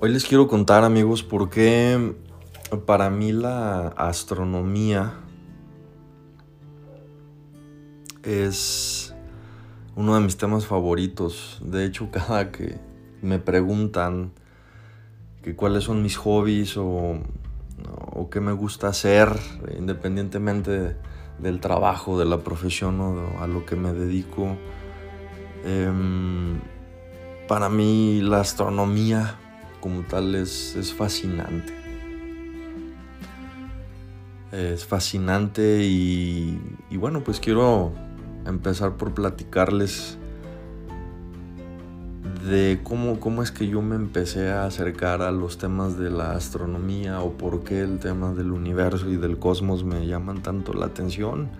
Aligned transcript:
Hoy 0.00 0.12
les 0.12 0.24
quiero 0.24 0.46
contar 0.46 0.84
amigos 0.84 1.24
por 1.24 1.50
qué 1.50 2.14
para 2.86 3.10
mí 3.10 3.32
la 3.32 3.88
astronomía 3.88 5.14
es 8.22 9.12
uno 9.96 10.14
de 10.14 10.20
mis 10.20 10.36
temas 10.36 10.66
favoritos. 10.66 11.60
De 11.64 11.84
hecho, 11.84 12.10
cada 12.12 12.52
que 12.52 12.78
me 13.22 13.40
preguntan 13.40 14.30
que 15.42 15.56
cuáles 15.56 15.82
son 15.82 16.00
mis 16.00 16.16
hobbies 16.16 16.76
o, 16.76 17.18
qué 18.30 18.38
me 18.38 18.52
gusta 18.52 18.86
hacer, 18.86 19.36
independientemente 19.76 20.94
del 21.40 21.58
trabajo, 21.58 22.20
de 22.20 22.24
la 22.24 22.38
profesión 22.44 23.00
o 23.00 23.42
a 23.42 23.48
lo 23.48 23.66
que 23.66 23.74
me 23.74 23.92
dedico, 23.92 24.56
em, 25.64 26.60
para 27.48 27.68
mí 27.68 28.20
la 28.22 28.38
astronomía 28.38 29.40
como 29.80 30.02
tal 30.02 30.34
es, 30.34 30.76
es 30.76 30.92
fascinante. 30.92 31.72
Es 34.52 34.86
fascinante 34.86 35.82
y, 35.84 36.58
bueno, 36.96 37.22
pues 37.22 37.38
quiero 37.38 37.92
empezar 38.46 38.96
por 38.96 39.12
platicarles 39.12 40.16
de 42.48 42.80
cómo, 42.82 43.20
cómo 43.20 43.42
es 43.42 43.50
que 43.50 43.68
yo 43.68 43.82
me 43.82 43.96
empecé 43.96 44.48
a 44.48 44.64
acercar 44.64 45.20
a 45.20 45.32
los 45.32 45.58
temas 45.58 45.98
de 45.98 46.10
la 46.10 46.32
astronomía 46.32 47.20
o 47.20 47.32
por 47.32 47.62
qué 47.62 47.80
el 47.82 47.98
tema 47.98 48.32
del 48.32 48.52
universo 48.52 49.10
y 49.10 49.16
del 49.16 49.38
cosmos 49.38 49.84
me 49.84 50.06
llaman 50.06 50.42
tanto 50.42 50.72
la 50.72 50.86
atención. 50.86 51.50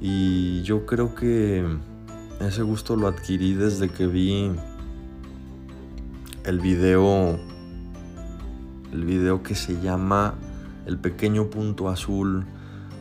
Y 0.00 0.62
yo 0.62 0.86
creo 0.86 1.14
que 1.16 1.64
ese 2.40 2.62
gusto 2.62 2.94
lo 2.94 3.08
adquirí 3.08 3.54
desde 3.54 3.88
que 3.88 4.06
vi 4.06 4.52
el 6.44 6.60
video 6.60 7.38
el 8.92 9.04
video 9.04 9.42
que 9.42 9.54
se 9.54 9.80
llama 9.80 10.34
El 10.86 10.98
pequeño 10.98 11.50
punto 11.50 11.88
azul 11.88 12.44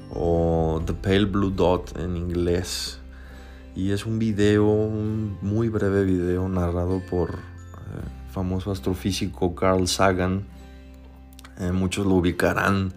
o 0.09 0.81
The 0.85 0.93
Pale 0.93 1.25
Blue 1.25 1.51
Dot 1.51 1.97
en 1.99 2.17
inglés 2.17 2.99
y 3.75 3.91
es 3.91 4.05
un 4.05 4.19
video, 4.19 4.65
un 4.65 5.37
muy 5.41 5.69
breve 5.69 6.03
video 6.03 6.47
narrado 6.47 7.01
por 7.09 7.31
eh, 7.31 8.31
famoso 8.31 8.71
astrofísico 8.71 9.55
Carl 9.55 9.87
Sagan. 9.87 10.45
Eh, 11.59 11.71
muchos 11.71 12.05
lo 12.05 12.13
ubicarán 12.15 12.93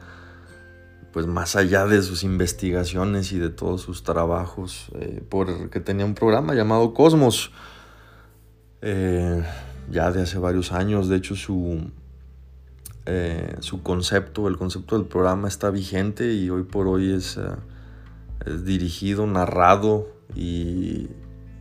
pues 1.13 1.27
más 1.27 1.57
allá 1.57 1.87
de 1.87 2.03
sus 2.03 2.25
investigaciones 2.25 3.33
y 3.33 3.39
de 3.39 3.49
todos 3.49 3.81
sus 3.81 4.03
trabajos, 4.03 4.91
eh, 4.97 5.25
porque 5.27 5.81
tenía 5.81 6.05
un 6.05 6.15
programa 6.15 6.55
llamado 6.55 6.93
Cosmos, 6.93 7.53
ya 9.91 10.11
de 10.11 10.23
hace 10.23 10.39
varios 10.39 10.73
años, 10.73 11.09
de 11.09 11.17
hecho 11.17 11.37
su, 11.37 11.91
su 13.61 13.83
concepto, 13.83 14.49
el 14.49 14.57
concepto 14.57 14.99
del 14.99 15.07
programa 15.07 15.49
está 15.49 15.71
vigente 15.71 16.35
y 16.35 16.51
hoy 16.51 16.65
por 16.65 16.89
hoy 16.89 17.13
es, 17.13 17.39
es 18.45 18.65
dirigido, 18.65 19.27
narrado 19.27 20.09
y, 20.35 21.09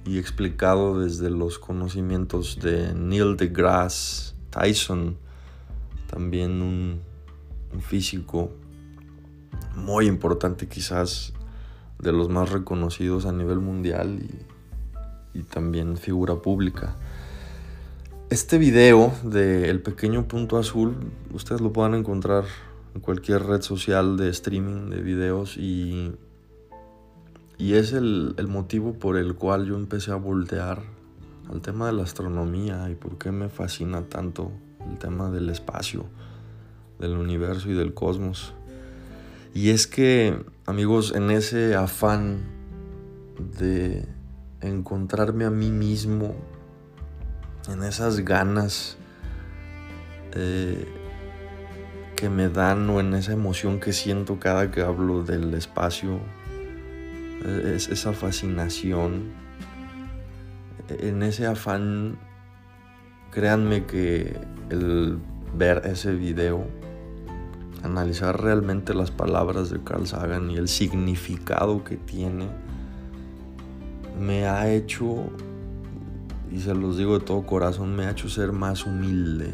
explicado 0.06 1.02
desde 1.02 1.30
los 1.30 1.60
conocimientos 1.60 2.60
de 2.62 2.94
Neil 2.94 3.38
deGrasse 3.38 4.34
Tyson, 4.50 5.18
también 6.10 6.62
un, 6.62 7.02
físico 7.82 8.52
muy 9.76 10.08
importante 10.08 10.68
quizás 10.70 11.34
de 12.00 12.14
los 12.14 12.30
más 12.30 12.50
reconocidos 12.52 13.26
a 13.26 13.34
nivel 13.34 13.60
mundial 13.60 14.22
y 15.34 15.42
también 15.44 15.98
figura 15.98 16.36
pública. 16.36 16.96
Este 18.36 18.58
video 18.58 19.14
de 19.24 19.70
El 19.70 19.82
pequeño 19.82 20.28
punto 20.28 20.58
azul, 20.58 21.10
ustedes 21.32 21.62
lo 21.62 21.72
pueden 21.72 21.94
encontrar 21.94 22.44
en 22.94 23.00
cualquier 23.00 23.44
red 23.44 23.62
social 23.62 24.18
de 24.18 24.30
streaming 24.30 24.90
de 24.90 25.02
videos 25.02 25.56
y 25.56 26.12
y 27.58 27.76
es 27.76 27.94
el, 27.94 28.36
motivo 28.50 28.92
por 29.00 29.16
el 29.16 29.36
cual 29.36 29.66
yo 29.68 29.78
empecé 29.78 30.12
a 30.12 30.16
voltear 30.16 30.82
al 31.50 31.62
tema 31.62 31.86
de 31.86 31.94
la 31.94 32.04
astronomía 32.04 32.90
y 32.90 32.96
por 32.96 33.18
qué 33.18 33.32
me 33.32 33.48
fascina 33.48 34.02
tanto 34.10 34.52
el 34.86 34.98
tema 34.98 35.32
del 35.32 35.50
espacio, 35.50 36.04
del 37.00 37.12
universo 37.12 37.70
y 37.70 37.74
del 37.74 37.94
cosmos. 37.94 38.54
Y 39.54 39.70
es 39.70 39.88
que, 39.88 40.44
amigos, 40.66 41.14
en 41.16 41.32
ese 41.32 41.74
afán 41.76 42.44
de 43.58 44.06
encontrarme 44.60 45.46
a 45.46 45.50
mí 45.50 45.72
mismo, 45.72 46.36
en 47.70 47.84
esas 47.84 48.20
ganas 48.20 48.98
eh, 50.34 50.88
que 52.16 52.30
me 52.30 52.50
dan 52.50 52.90
o 52.90 53.00
en 53.00 53.14
esa 53.14 53.34
emoción 53.34 53.80
que 53.80 53.94
siento 53.94 54.40
cada 54.40 54.72
que 54.72 54.82
hablo 54.82 55.24
del 55.24 55.54
espacio 55.54 56.20
es 57.46 57.90
esa 57.90 58.14
fascinación, 58.14 59.34
en 60.90 61.24
ese 61.24 61.46
afán, 61.46 62.18
créanme 63.32 63.86
que 63.86 64.40
el 64.70 65.20
ver 65.56 65.84
ese 65.86 66.14
video, 66.14 66.66
analizar 67.84 68.42
realmente 68.42 68.94
las 68.94 69.12
palabras 69.12 69.70
de 69.70 69.84
Carl 69.84 70.08
Sagan 70.08 70.50
y 70.50 70.58
el 70.58 70.68
significado 70.68 71.84
que 71.84 71.98
tiene, 71.98 72.48
me 74.20 74.48
ha 74.48 74.72
hecho, 74.72 75.30
y 76.52 76.60
se 76.60 76.74
los 76.74 76.98
digo 76.98 77.20
de 77.20 77.26
todo 77.26 77.46
corazón, 77.46 77.96
me 77.96 78.06
ha 78.06 78.12
hecho 78.12 78.30
ser 78.30 78.52
más 78.52 78.86
humilde. 78.86 79.54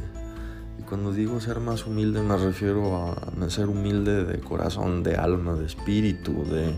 Y 0.79 0.83
cuando 0.83 1.11
digo 1.11 1.39
ser 1.39 1.59
más 1.59 1.85
humilde 1.85 2.21
me 2.21 2.37
refiero 2.37 3.13
a 3.13 3.49
ser 3.49 3.67
humilde 3.67 4.25
de 4.25 4.39
corazón, 4.39 5.03
de 5.03 5.15
alma, 5.15 5.53
de 5.53 5.65
espíritu, 5.65 6.43
de 6.45 6.73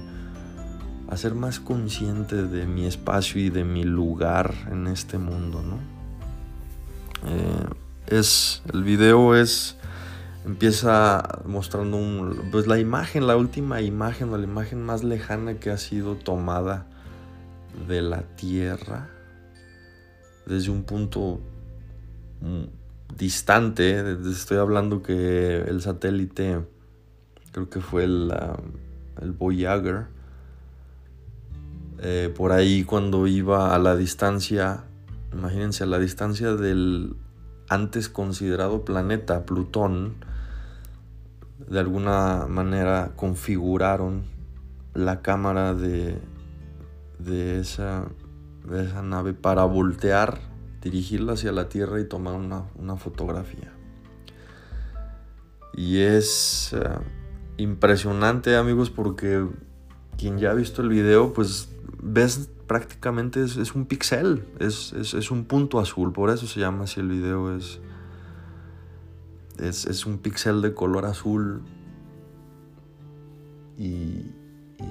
a 1.10 1.18
ser 1.18 1.36
más 1.36 1.60
consciente 1.60 2.44
de 2.48 2.66
mi 2.66 2.86
espacio 2.86 3.40
y 3.42 3.50
de 3.50 3.64
mi 3.64 3.84
lugar 3.84 4.54
en 4.72 4.88
este 4.88 5.18
mundo, 5.18 5.62
¿no? 5.62 5.78
Eh, 7.30 7.68
es, 8.08 8.64
el 8.74 8.84
video 8.84 9.36
es, 9.36 9.78
empieza 10.46 11.42
mostrando 11.46 12.00
pues 12.52 12.68
la 12.68 12.80
imagen, 12.80 13.28
la 13.28 13.38
última 13.38 13.82
imagen 13.82 14.34
o 14.34 14.38
la 14.38 14.44
imagen 14.44 14.82
más 14.84 15.04
lejana 15.04 15.56
que 15.56 15.70
ha 15.70 15.78
sido 15.78 16.16
tomada 16.16 16.88
de 17.88 18.02
la 18.02 18.24
Tierra 18.36 19.10
desde 20.46 20.72
un 20.72 20.84
punto 20.84 21.40
mm, 22.42 23.16
distante, 23.18 24.18
estoy 24.30 24.58
hablando 24.58 25.02
que 25.02 25.62
el 25.62 25.82
satélite, 25.82 26.66
creo 27.52 27.70
que 27.70 27.82
fue 27.82 28.04
el, 28.04 28.34
el 29.22 29.32
Voyager, 29.32 30.08
eh, 32.00 32.34
por 32.36 32.52
ahí 32.52 32.84
cuando 32.84 33.28
iba 33.28 33.74
a 33.74 33.80
la 33.80 33.96
distancia, 33.96 34.84
imagínense, 35.32 35.84
a 35.84 35.88
la 35.88 36.00
distancia 36.00 36.54
del 36.56 37.16
antes 37.70 38.10
considerado 38.10 38.84
planeta 38.84 39.46
Plutón, 39.46 40.16
de 41.70 41.80
alguna 41.80 42.46
manera 42.50 43.14
configuraron 43.16 44.24
la 44.94 45.22
cámara 45.22 45.74
de, 45.74 46.20
de, 47.20 47.60
esa, 47.60 48.06
de 48.66 48.86
esa 48.86 49.02
nave 49.02 49.34
para 49.34 49.66
voltear, 49.66 50.40
dirigirla 50.82 51.34
hacia 51.34 51.52
la 51.52 51.70
Tierra 51.70 52.00
y 52.00 52.06
tomar 52.06 52.36
una, 52.36 52.96
fotografía. 52.98 53.74
Y 55.74 56.00
es 56.00 56.74
eh, 56.74 56.90
impresionante 57.58 58.56
amigos 58.56 58.90
porque 58.90 59.48
quien 60.18 60.38
ya 60.38 60.52
ha 60.52 60.54
visto 60.54 60.82
el 60.82 60.90
video 60.90 61.34
pues 61.34 61.70
ves 62.02 62.50
prácticamente 62.68 63.44
es, 63.44 63.76
un 63.76 63.86
pixel, 63.86 64.46
es, 64.60 65.32
un 65.32 65.46
punto 65.46 65.80
azul, 65.80 66.14
por 66.14 66.30
eso 66.30 66.48
se 66.48 66.60
llama 66.60 66.86
así 66.86 67.00
el 67.00 67.10
video, 67.10 67.56
es, 67.56 67.80
es, 69.60 70.06
un 70.06 70.18
pixel 70.20 70.62
de 70.62 70.74
color 70.74 71.06
azul 71.06 71.62
y, 73.78 74.32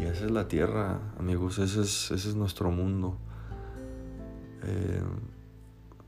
esa 0.02 0.24
es 0.26 0.30
la 0.30 0.48
Tierra, 0.48 1.00
amigos, 1.18 1.58
es, 1.58 1.76
ese 1.76 2.14
es 2.14 2.34
nuestro 2.34 2.70
mundo. 2.70 3.18
Eh, 4.64 5.02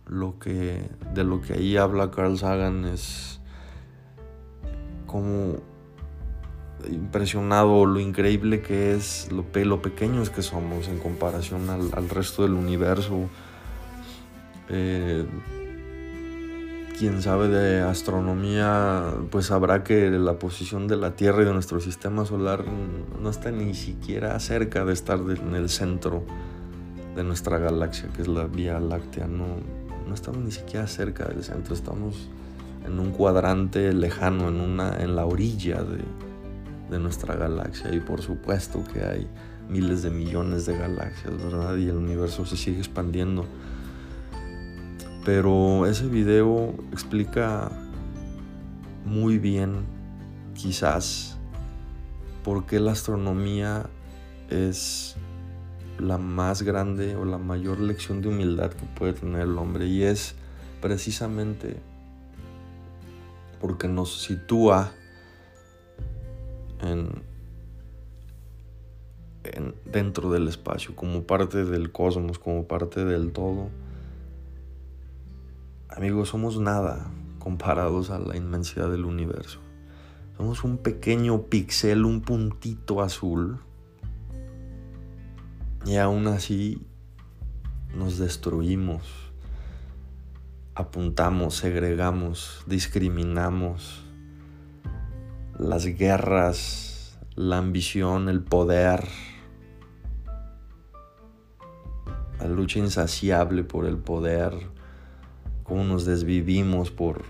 lo 0.07 0.39
que, 0.39 0.89
de 1.15 1.25
lo 1.25 1.41
que 1.41 1.55
ahí 1.55 1.77
habla 1.77 2.11
Carl 2.11 2.39
Sagan 2.39 2.85
es 2.85 3.41
como 5.07 5.57
impresionado 6.91 7.87
lo 7.87 8.01
increíble 8.01 8.61
que 8.61 8.95
es, 8.95 9.31
lo, 9.33 9.45
lo 9.65 9.83
pequeños 9.83 10.31
que 10.31 10.43
somos 10.43 10.89
en 10.89 10.99
comparación 10.99 11.71
al, 11.71 12.09
resto 12.09 12.43
del 12.43 12.53
universo. 12.53 13.29
Eh, 14.69 15.25
quien 16.99 17.23
sabe 17.23 17.49
de 17.49 17.81
astronomía, 17.81 19.15
pues 19.31 19.47
sabrá 19.47 19.83
que 19.83 20.11
la 20.11 20.39
posición 20.39 20.87
de 20.87 20.97
la 20.97 21.17
Tierra 21.17 21.43
y 21.43 21.45
de 21.45 21.53
nuestro 21.53 21.81
sistema 21.81 22.25
solar 22.25 22.65
no 23.21 23.31
está 23.31 23.51
ni 23.51 23.75
siquiera 23.75 24.39
cerca 24.39 24.85
de 24.85 24.93
estar 24.93 25.19
en 25.19 25.55
el 25.55 25.69
centro 25.71 26.25
de 27.15 27.25
nuestra 27.25 27.59
galaxia, 27.59 28.09
que 28.15 28.23
es 28.23 28.29
la 28.29 28.45
Vía 28.45 28.79
Láctea. 28.81 29.27
No, 29.27 29.47
no 30.09 30.15
estamos 30.15 30.41
ni 30.43 30.51
siquiera 30.51 30.87
cerca 30.87 31.25
del 31.27 31.45
centro, 31.45 31.75
estamos 31.75 32.29
en 32.87 32.99
un 32.99 33.13
cuadrante 33.13 33.93
lejano, 33.93 34.49
en, 34.49 34.61
una, 34.61 34.97
en 35.03 35.17
la 35.17 35.25
orilla 35.25 35.83
de, 35.83 36.05
de 36.91 36.99
nuestra 36.99 37.35
galaxia. 37.35 37.95
Y 37.95 38.01
por 38.01 38.23
supuesto 38.23 38.83
que 38.93 39.05
hay 39.05 39.27
miles 39.69 40.03
de 40.03 40.11
millones 40.11 40.67
de 40.67 40.77
galaxias, 40.77 41.33
¿verdad? 41.43 41.77
Y 41.77 41.89
el 41.89 41.97
universo 41.97 42.45
se 42.45 42.57
sigue 42.57 42.79
expandiendo. 42.79 43.47
Pero 45.25 45.87
ese 45.87 46.07
video 46.07 46.75
explica 46.93 47.71
muy 49.07 49.39
bien, 49.39 49.87
quizás, 50.55 51.39
por 52.43 52.67
qué 52.67 52.79
la 52.79 52.93
astronomía 52.93 53.87
es 54.51 55.17
la 55.99 56.19
más 56.19 56.63
grande 56.63 57.17
o 57.17 57.25
la 57.25 57.39
mayor 57.39 57.81
lección 57.81 58.21
de 58.21 58.29
humildad 58.29 58.73
que 58.73 58.85
puede 58.99 59.13
tener 59.13 59.43
el 59.43 59.59
hombre. 59.59 59.87
Y 59.87 60.03
es 60.03 60.35
precisamente 60.81 61.77
porque 63.61 63.89
nos 63.89 64.23
sitúa 64.23 64.93
en, 66.81 67.23
dentro 69.91 70.31
del 70.31 70.49
espacio, 70.49 70.95
como 70.97 71.23
parte 71.23 71.65
del 71.65 71.93
cosmos, 71.93 72.39
como 72.39 72.67
parte 72.67 73.05
del 73.05 73.33
todo. 73.33 73.69
Amigos, 75.89 76.31
somos 76.31 76.59
nada 76.59 77.11
comparados 77.39 78.11
a 78.11 78.19
la 78.19 78.37
inmensidad 78.37 78.91
del 78.91 79.05
universo. 79.05 79.61
Somos 80.37 80.65
un 80.65 80.79
pequeño 80.79 81.43
pixel, 81.43 82.05
un 82.05 82.21
puntito 82.21 83.01
azul. 83.01 83.61
Y 85.87 85.97
aún 85.97 86.27
así 86.29 86.81
nos 87.95 88.17
destruimos, 88.19 89.03
apuntamos, 90.75 91.57
segregamos, 91.57 92.65
discriminamos. 92.67 94.03
Las 95.59 95.85
guerras, 95.85 97.19
la 97.37 97.59
ambición, 97.59 98.29
el 98.29 98.43
poder, 98.43 99.07
la 102.41 102.49
lucha 102.49 102.79
insaciable 102.79 103.63
por 103.63 103.85
el 103.85 103.99
poder, 103.99 104.53
cómo 105.65 105.85
nos 105.85 106.07
desvivimos 106.07 106.91
por, 106.91 107.25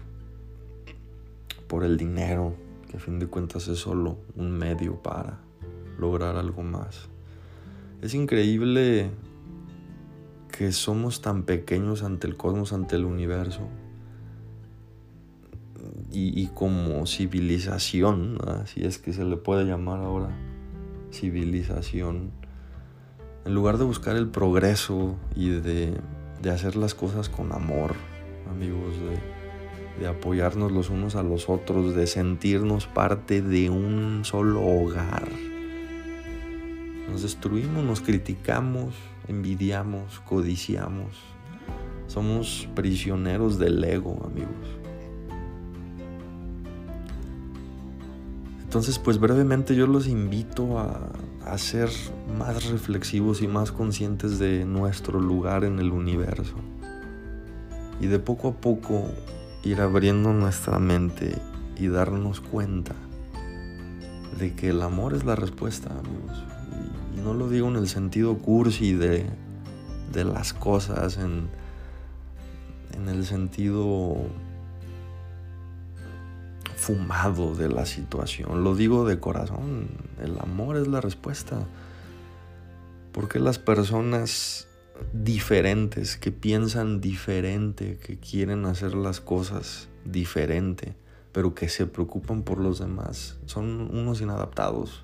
por 1.67 1.85
el 1.85 1.97
dinero, 1.97 2.55
que 2.89 2.99
a 2.99 3.01
fin 3.01 3.19
de 3.19 3.27
cuentas 3.27 3.67
es 3.67 3.81
solo 3.81 4.19
un 4.37 4.53
medio 4.53 5.03
para 5.03 5.41
lograr 5.99 6.37
algo 6.37 6.63
más. 6.63 7.09
Es 8.03 8.15
increíble 8.15 9.11
que 10.57 10.71
somos 10.73 11.21
tan 11.21 11.43
pequeños 11.43 12.03
ante 12.03 12.27
el 12.27 12.37
cosmos, 12.37 12.73
ante 12.73 12.97
el 12.97 13.05
universo. 13.05 13.69
Y, 16.11 16.47
como 16.55 17.07
civilización, 17.07 18.39
si 18.67 18.85
es 18.85 18.99
que 18.99 19.13
se 19.13 19.25
le 19.25 19.37
puede 19.37 19.65
llamar 19.65 20.01
ahora 20.01 20.31
civilización, 21.13 22.31
en 23.45 23.55
lugar 23.55 23.79
de 23.79 23.85
buscar 23.85 24.17
el 24.17 24.29
progreso 24.29 25.17
y 25.35 25.49
de, 25.51 26.01
hacer 26.53 26.77
las 26.77 26.95
cosas 26.95 27.29
con 27.29 27.53
amor, 27.53 27.95
amigos, 28.49 28.95
de, 29.01 30.03
de, 30.05 30.09
apoyarnos 30.09 30.71
los 30.71 30.89
unos 30.89 31.17
a 31.17 31.23
los 31.23 31.49
otros, 31.49 31.95
de 31.95 32.07
sentirnos 32.07 32.87
parte 32.87 33.43
de 33.43 33.71
un 33.71 34.25
solo 34.25 34.63
hogar. 34.63 35.29
Nos 37.11 37.23
destruimos, 37.23 37.85
nos 37.85 38.01
criticamos, 38.01 38.95
envidiamos, 39.29 40.21
codiciamos. 40.21 41.17
Somos 42.07 42.69
prisioneros 42.75 43.59
del 43.59 43.83
ego, 43.85 44.23
amigos. 44.25 44.85
Entonces, 48.63 48.99
pues 48.99 49.19
brevemente 49.19 49.77
yo 49.77 49.87
los 49.87 50.09
invito 50.09 50.79
a, 50.79 51.13
a 51.45 51.59
ser 51.59 51.91
más 52.39 52.69
reflexivos 52.71 53.43
y 53.43 53.49
más 53.49 53.71
conscientes 53.71 54.39
de 54.39 54.65
nuestro 54.65 55.21
lugar 55.21 55.65
en 55.65 55.79
el 55.79 55.93
universo. 55.93 56.57
Y 58.01 58.07
de 58.07 58.19
poco 58.19 58.49
a 58.49 58.53
poco 58.53 59.05
ir 59.63 59.81
abriendo 59.81 60.33
nuestra 60.33 60.79
mente 60.79 61.37
y 61.77 61.89
darnos 61.89 62.41
cuenta 62.41 62.95
de 64.39 64.55
que 64.55 64.71
el 64.71 64.83
amor 64.83 65.15
es 65.15 65.25
la 65.25 65.37
respuesta, 65.37 65.91
amigos. 65.91 66.54
No 67.25 67.35
lo 67.35 67.49
digo 67.49 67.69
en 67.69 67.77
el 67.77 67.89
sentido 67.89 68.39
cursi 68.39 68.93
de, 68.93 69.25
de 70.13 70.25
las 70.25 70.53
cosas, 70.53 71.17
en, 71.17 71.49
en 72.95 73.09
el 73.09 73.25
sentido 73.25 74.17
fumado 76.77 77.55
de 77.55 77.71
la 77.71 77.87
situación. 77.87 78.63
Lo 78.63 78.77
digo 78.77 79.07
de 79.07 79.19
corazón, 79.19 79.89
el 80.23 80.39
amor 80.39 80.77
es 80.77 80.87
la 80.87 81.01
respuesta. 81.01 81.67
Porque 83.11 83.39
las 83.39 83.59
personas 83.59 84.69
diferentes, 85.13 86.17
que 86.17 86.31
piensan 86.31 87.01
diferente, 87.01 87.99
que 87.99 88.19
quieren 88.19 88.67
hacer 88.67 88.95
las 88.95 89.21
cosas 89.21 89.89
diferente, 90.05 90.95
pero 91.33 91.55
que 91.55 91.69
se 91.69 91.87
preocupan 91.87 92.43
por 92.43 92.59
los 92.59 92.81
demás, 92.81 93.39
son 93.47 93.89
unos 93.97 94.21
inadaptados. 94.21 95.04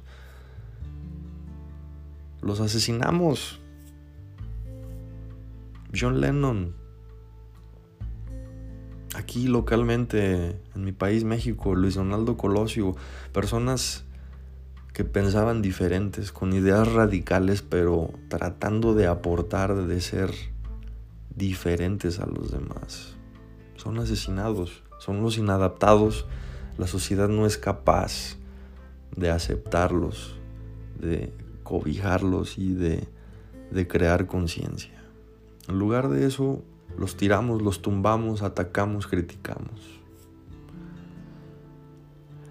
Los 2.42 2.60
asesinamos. 2.60 3.60
John 5.92 6.20
Lennon 6.20 6.80
aquí 9.14 9.48
localmente, 9.48 10.60
en 10.74 10.84
mi 10.84 10.92
país, 10.92 11.24
México, 11.24 11.74
Luis 11.74 11.94
Donaldo 11.94 12.36
Colosio, 12.36 12.96
personas 13.32 14.04
que 14.92 15.04
pensaban 15.04 15.62
diferentes, 15.62 16.32
con 16.32 16.52
ideas 16.52 16.92
radicales, 16.92 17.62
pero 17.62 18.10
tratando 18.28 18.94
de 18.94 19.06
aportar, 19.06 19.86
de 19.86 20.00
ser 20.00 20.32
diferentes 21.34 22.18
a 22.18 22.26
los 22.26 22.50
demás. 22.50 23.14
Son 23.76 23.98
asesinados, 23.98 24.82
son 24.98 25.22
los 25.22 25.38
inadaptados. 25.38 26.26
La 26.76 26.86
sociedad 26.86 27.28
no 27.28 27.46
es 27.46 27.56
capaz 27.56 28.36
de 29.16 29.30
aceptarlos, 29.30 30.36
de 30.98 31.32
cobijarlos 31.70 32.58
y 32.58 32.74
de, 32.74 33.06
de 33.70 33.86
crear 33.86 34.26
conciencia. 34.26 35.00
En 35.68 35.78
lugar 35.78 36.08
de 36.08 36.26
eso, 36.26 36.64
los 36.98 37.16
tiramos, 37.16 37.62
los 37.62 37.80
tumbamos, 37.80 38.42
atacamos, 38.42 39.06
criticamos. 39.06 40.00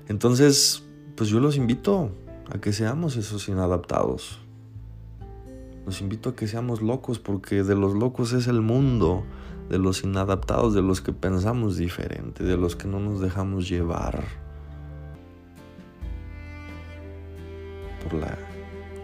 Entonces, 0.08 0.86
pues 1.18 1.30
yo 1.30 1.42
los 1.42 1.58
invito 1.58 2.12
a 2.50 2.60
que 2.60 2.72
seamos 2.72 3.18
esos 3.18 3.50
inadaptados. 3.50 4.40
Los 5.86 6.00
invito 6.00 6.30
a 6.30 6.36
que 6.38 6.48
seamos 6.48 6.82
locos 6.82 7.20
porque 7.20 7.64
de 7.64 7.76
los 7.76 7.96
locos 7.96 8.32
es 8.32 8.48
el 8.48 8.62
mundo, 8.62 9.26
de 9.68 9.80
los 9.80 10.02
inadaptados, 10.06 10.74
de 10.74 10.82
los 10.82 11.02
que 11.02 11.12
pensamos 11.12 11.76
diferente, 11.76 12.46
de 12.46 12.56
los 12.56 12.78
que 12.78 12.88
no 12.88 13.02
nos 13.02 13.20
dejamos 13.20 13.68
llevar 13.68 14.24
por 18.02 18.14
la 18.14 18.49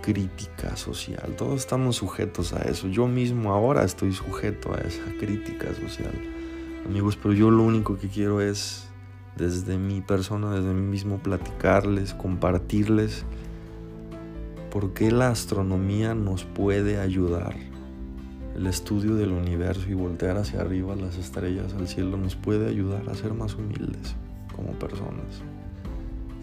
crítica 0.06 0.76
social. 0.76 1.36
Todos 1.36 1.62
estamos 1.62 1.96
sujetos 1.96 2.54
a 2.54 2.62
eso. 2.62 2.88
Yo 2.88 3.08
mismo 3.08 3.52
ahora 3.52 3.84
estoy 3.84 4.14
sujeto 4.14 4.72
a 4.72 4.78
esa 4.78 5.04
crítica 5.20 5.74
social. 5.74 6.14
Amigos, 6.86 7.18
pero 7.18 7.34
yo 7.34 7.50
lo 7.50 7.64
único 7.64 7.98
que 7.98 8.08
quiero 8.08 8.40
es, 8.40 8.88
desde 9.36 9.80
mi 9.80 10.02
persona, 10.02 10.54
desde 10.54 10.76
mí 10.76 10.88
mismo, 10.88 11.18
platicarles, 11.18 12.14
compartirles 12.14 13.26
por 14.70 14.94
qué 14.94 15.10
la 15.10 15.30
astronomía 15.30 16.14
nos 16.14 16.44
puede 16.44 17.00
ayudar. 17.00 17.56
El 18.56 18.68
estudio 18.68 19.16
del 19.16 19.32
universo 19.32 19.90
y 19.90 19.96
voltear 19.96 20.38
hacia 20.38 20.62
arriba 20.62 20.96
las 20.96 21.18
estrellas 21.18 21.74
al 21.74 21.88
cielo 21.88 22.16
nos 22.16 22.36
puede 22.36 22.70
ayudar 22.70 23.10
a 23.10 23.16
ser 23.16 23.34
más 23.34 23.56
humildes 23.56 24.16
como 24.56 24.72
personas. 24.74 25.42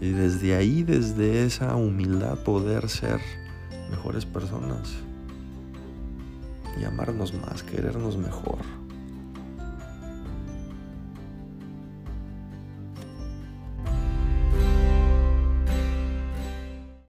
Y 0.01 0.09
desde 0.09 0.53
ahí, 0.55 0.83
desde 0.83 1.45
esa 1.45 1.77
humildad, 1.77 2.37
poder 2.39 2.89
ser 2.89 3.21
mejores 3.93 4.25
personas 4.25 4.89
y 6.79 6.83
amarnos 6.83 7.31
más, 7.35 7.61
querernos 7.61 8.17
mejor. 8.17 8.57